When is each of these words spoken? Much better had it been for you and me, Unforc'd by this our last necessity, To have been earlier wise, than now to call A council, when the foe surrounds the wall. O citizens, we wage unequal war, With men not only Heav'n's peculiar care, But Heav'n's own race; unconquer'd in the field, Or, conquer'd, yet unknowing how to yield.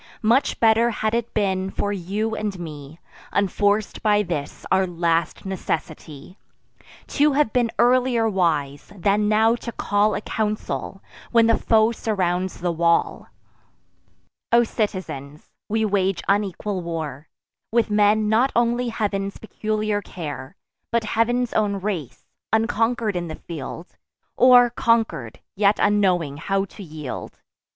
Much 0.23 0.59
better 0.59 0.89
had 0.89 1.13
it 1.13 1.31
been 1.35 1.69
for 1.69 1.93
you 1.93 2.35
and 2.35 2.59
me, 2.59 2.99
Unforc'd 3.33 4.01
by 4.01 4.23
this 4.23 4.65
our 4.71 4.87
last 4.87 5.45
necessity, 5.45 6.39
To 7.09 7.33
have 7.33 7.53
been 7.53 7.69
earlier 7.77 8.27
wise, 8.27 8.91
than 8.97 9.29
now 9.29 9.53
to 9.57 9.71
call 9.71 10.15
A 10.15 10.21
council, 10.21 11.03
when 11.31 11.45
the 11.45 11.55
foe 11.55 11.91
surrounds 11.91 12.61
the 12.61 12.71
wall. 12.71 13.27
O 14.51 14.63
citizens, 14.63 15.51
we 15.69 15.85
wage 15.85 16.23
unequal 16.27 16.81
war, 16.81 17.27
With 17.71 17.91
men 17.91 18.27
not 18.27 18.51
only 18.55 18.87
Heav'n's 18.89 19.37
peculiar 19.37 20.01
care, 20.01 20.55
But 20.91 21.03
Heav'n's 21.03 21.53
own 21.53 21.75
race; 21.75 22.25
unconquer'd 22.51 23.15
in 23.15 23.27
the 23.27 23.35
field, 23.35 23.97
Or, 24.35 24.71
conquer'd, 24.71 25.41
yet 25.55 25.77
unknowing 25.77 26.37
how 26.37 26.65
to 26.65 26.81
yield. 26.81 27.37